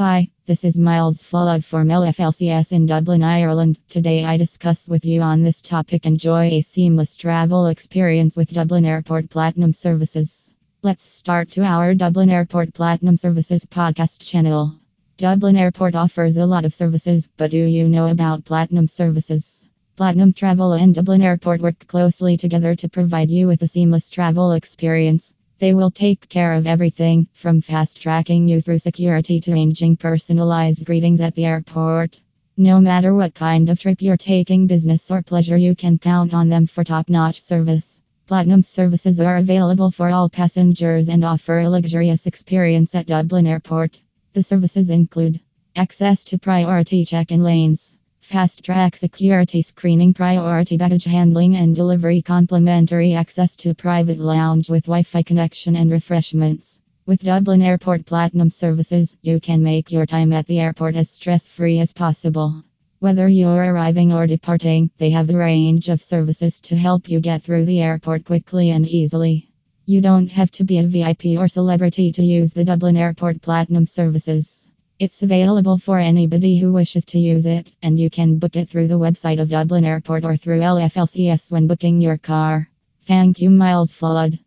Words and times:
Hi, 0.00 0.30
this 0.46 0.64
is 0.64 0.78
Miles 0.78 1.22
Flood 1.22 1.62
from 1.62 1.88
LFLCS 1.88 2.72
in 2.72 2.86
Dublin, 2.86 3.22
Ireland. 3.22 3.78
Today 3.90 4.24
I 4.24 4.38
discuss 4.38 4.88
with 4.88 5.04
you 5.04 5.20
on 5.20 5.42
this 5.42 5.60
topic 5.60 6.06
enjoy 6.06 6.46
a 6.52 6.62
seamless 6.62 7.18
travel 7.18 7.66
experience 7.66 8.34
with 8.34 8.50
Dublin 8.50 8.86
Airport 8.86 9.28
Platinum 9.28 9.74
Services. 9.74 10.50
Let's 10.80 11.02
start 11.02 11.50
to 11.50 11.64
our 11.64 11.94
Dublin 11.94 12.30
Airport 12.30 12.72
Platinum 12.72 13.18
Services 13.18 13.66
podcast 13.66 14.22
channel. 14.22 14.74
Dublin 15.18 15.58
Airport 15.58 15.94
offers 15.94 16.38
a 16.38 16.46
lot 16.46 16.64
of 16.64 16.74
services, 16.74 17.28
but 17.36 17.50
do 17.50 17.58
you 17.58 17.86
know 17.86 18.08
about 18.08 18.46
Platinum 18.46 18.86
Services? 18.86 19.66
Platinum 19.96 20.32
Travel 20.32 20.72
and 20.72 20.94
Dublin 20.94 21.20
Airport 21.20 21.60
work 21.60 21.86
closely 21.86 22.38
together 22.38 22.74
to 22.74 22.88
provide 22.88 23.30
you 23.30 23.48
with 23.48 23.60
a 23.60 23.68
seamless 23.68 24.08
travel 24.08 24.52
experience. 24.52 25.34
They 25.60 25.74
will 25.74 25.90
take 25.90 26.30
care 26.30 26.54
of 26.54 26.66
everything 26.66 27.28
from 27.34 27.60
fast 27.60 28.00
tracking 28.00 28.48
you 28.48 28.62
through 28.62 28.78
security 28.78 29.40
to 29.40 29.52
arranging 29.52 29.98
personalized 29.98 30.86
greetings 30.86 31.20
at 31.20 31.34
the 31.34 31.44
airport. 31.44 32.22
No 32.56 32.80
matter 32.80 33.14
what 33.14 33.34
kind 33.34 33.68
of 33.68 33.78
trip 33.78 34.00
you're 34.00 34.16
taking, 34.16 34.66
business 34.66 35.10
or 35.10 35.20
pleasure, 35.20 35.58
you 35.58 35.76
can 35.76 35.98
count 35.98 36.32
on 36.32 36.48
them 36.48 36.66
for 36.66 36.82
top 36.82 37.10
notch 37.10 37.42
service. 37.42 38.00
Platinum 38.26 38.62
services 38.62 39.20
are 39.20 39.36
available 39.36 39.90
for 39.90 40.08
all 40.08 40.30
passengers 40.30 41.10
and 41.10 41.26
offer 41.26 41.58
a 41.58 41.68
luxurious 41.68 42.26
experience 42.26 42.94
at 42.94 43.06
Dublin 43.06 43.46
Airport. 43.46 44.00
The 44.32 44.42
services 44.42 44.88
include 44.88 45.40
access 45.76 46.24
to 46.24 46.38
priority 46.38 47.04
check 47.04 47.32
in 47.32 47.42
lanes 47.42 47.96
Fast 48.30 48.62
track 48.62 48.94
security 48.94 49.60
screening, 49.60 50.14
priority 50.14 50.76
baggage 50.76 51.02
handling 51.02 51.56
and 51.56 51.74
delivery, 51.74 52.22
complimentary 52.22 53.12
access 53.14 53.56
to 53.56 53.74
private 53.74 54.20
lounge 54.20 54.70
with 54.70 54.84
Wi 54.84 55.02
Fi 55.02 55.24
connection 55.24 55.74
and 55.74 55.90
refreshments. 55.90 56.78
With 57.06 57.24
Dublin 57.24 57.60
Airport 57.60 58.06
Platinum 58.06 58.48
services, 58.48 59.16
you 59.20 59.40
can 59.40 59.64
make 59.64 59.90
your 59.90 60.06
time 60.06 60.32
at 60.32 60.46
the 60.46 60.60
airport 60.60 60.94
as 60.94 61.10
stress 61.10 61.48
free 61.48 61.80
as 61.80 61.92
possible. 61.92 62.62
Whether 63.00 63.28
you're 63.28 63.74
arriving 63.74 64.12
or 64.12 64.28
departing, 64.28 64.92
they 64.98 65.10
have 65.10 65.28
a 65.28 65.36
range 65.36 65.88
of 65.88 66.00
services 66.00 66.60
to 66.60 66.76
help 66.76 67.08
you 67.08 67.18
get 67.18 67.42
through 67.42 67.64
the 67.64 67.80
airport 67.80 68.26
quickly 68.26 68.70
and 68.70 68.86
easily. 68.86 69.50
You 69.86 70.00
don't 70.00 70.30
have 70.30 70.52
to 70.52 70.62
be 70.62 70.78
a 70.78 70.86
VIP 70.86 71.36
or 71.36 71.48
celebrity 71.48 72.12
to 72.12 72.22
use 72.22 72.52
the 72.52 72.64
Dublin 72.64 72.96
Airport 72.96 73.42
Platinum 73.42 73.86
services. 73.86 74.59
It's 75.00 75.22
available 75.22 75.78
for 75.78 75.98
anybody 75.98 76.58
who 76.58 76.74
wishes 76.74 77.06
to 77.06 77.18
use 77.18 77.46
it, 77.46 77.72
and 77.82 77.98
you 77.98 78.10
can 78.10 78.38
book 78.38 78.54
it 78.54 78.68
through 78.68 78.88
the 78.88 78.98
website 78.98 79.40
of 79.40 79.48
Dublin 79.48 79.86
Airport 79.86 80.26
or 80.26 80.36
through 80.36 80.60
LFLCS 80.60 81.50
when 81.50 81.66
booking 81.66 82.02
your 82.02 82.18
car. 82.18 82.68
Thank 83.04 83.40
you, 83.40 83.48
Miles 83.48 83.92
Flood. 83.92 84.40